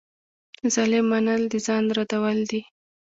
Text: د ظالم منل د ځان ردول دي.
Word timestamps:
د 0.59 0.61
ظالم 0.75 1.05
منل 1.11 1.41
د 1.49 1.55
ځان 1.65 1.83
ردول 1.97 2.39
دي. 2.51 2.61